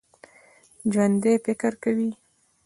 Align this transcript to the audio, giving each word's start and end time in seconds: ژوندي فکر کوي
ژوندي 0.91 1.33
فکر 1.45 1.73
کوي 1.83 2.09